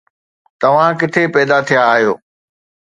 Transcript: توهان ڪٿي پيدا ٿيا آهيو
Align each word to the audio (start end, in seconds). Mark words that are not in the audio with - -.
توهان 0.61 0.91
ڪٿي 0.99 1.23
پيدا 1.35 1.57
ٿيا 1.67 1.81
آهيو 1.93 2.13